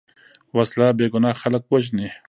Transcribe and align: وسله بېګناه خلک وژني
وسله 0.55 0.87
بېګناه 0.97 1.35
خلک 1.41 1.63
وژني 1.71 2.07